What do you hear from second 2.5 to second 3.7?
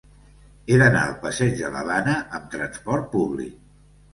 trasport públic.